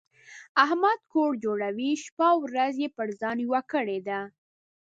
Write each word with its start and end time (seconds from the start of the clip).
احمد 0.63 0.99
کور 1.11 1.31
جوړوي؛ 1.43 1.91
شپه 2.03 2.25
او 2.31 2.37
ورځ 2.45 2.75
يې 2.83 2.89
پر 2.97 3.07
ځان 3.19 3.37
یوه 3.45 3.61
کړې 3.71 3.99
ده. 4.07 4.19